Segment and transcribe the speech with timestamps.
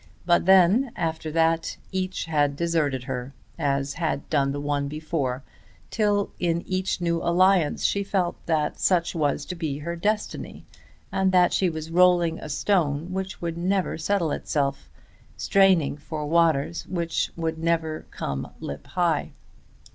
[0.25, 5.43] But then, after that, each had deserted her as had done the one before;
[5.91, 10.65] till in each new alliance she felt that such was to be her destiny,
[11.11, 14.89] and that she was rolling a stone which would never settle itself,
[15.37, 19.33] straining for waters which would never come lip high.